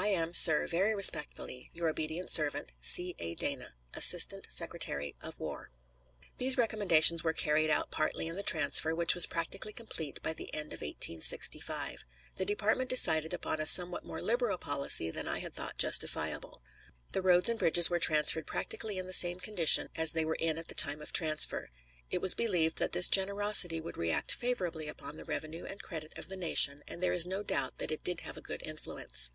[0.00, 3.16] I am, sir, very respectfully, your obedient servant, C.
[3.18, 3.34] A.
[3.34, 5.70] DANA, Assistant Secretary of War.
[6.38, 10.54] These recommendations were carried out partly in the transfer, which was practically complete by the
[10.54, 12.04] end of 1865.
[12.36, 16.62] The department decided upon a somewhat more liberal policy than I had thought justifiable.
[17.10, 20.58] The roads and bridges were transferred practically in the same condition as they were in
[20.58, 21.70] at the time of transfer.
[22.08, 26.28] It was believed that this generosity would react favorably upon the revenue and credit of
[26.28, 29.30] the nation, and there is no doubt that it did have a good influence.